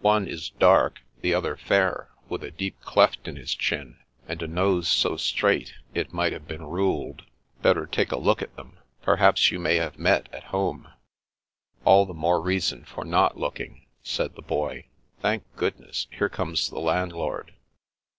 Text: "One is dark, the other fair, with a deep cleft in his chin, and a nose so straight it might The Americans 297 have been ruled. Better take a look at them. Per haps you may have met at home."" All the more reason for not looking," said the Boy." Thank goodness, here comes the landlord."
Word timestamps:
"One 0.00 0.26
is 0.26 0.48
dark, 0.48 1.02
the 1.20 1.34
other 1.34 1.56
fair, 1.58 2.08
with 2.30 2.42
a 2.42 2.50
deep 2.50 2.80
cleft 2.80 3.28
in 3.28 3.36
his 3.36 3.54
chin, 3.54 3.98
and 4.26 4.40
a 4.40 4.46
nose 4.48 4.88
so 4.88 5.18
straight 5.18 5.74
it 5.92 6.10
might 6.10 6.30
The 6.30 6.36
Americans 6.36 6.70
297 7.22 7.26
have 7.26 7.58
been 7.58 7.60
ruled. 7.60 7.60
Better 7.62 7.84
take 7.86 8.10
a 8.10 8.16
look 8.18 8.40
at 8.40 8.56
them. 8.56 8.78
Per 9.02 9.16
haps 9.16 9.50
you 9.50 9.58
may 9.58 9.76
have 9.76 9.98
met 9.98 10.30
at 10.32 10.44
home."" 10.44 10.88
All 11.84 12.06
the 12.06 12.14
more 12.14 12.40
reason 12.40 12.86
for 12.86 13.04
not 13.04 13.38
looking," 13.38 13.84
said 14.02 14.36
the 14.36 14.40
Boy." 14.40 14.86
Thank 15.20 15.44
goodness, 15.54 16.06
here 16.12 16.30
comes 16.30 16.70
the 16.70 16.80
landlord." 16.80 17.52